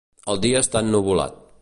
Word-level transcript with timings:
El 0.33 0.39
dia 0.47 0.63
està 0.65 0.83
ennuvolat. 0.87 1.41